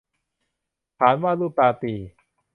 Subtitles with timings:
[0.99, 1.99] ฐานวาดรูปตาตี่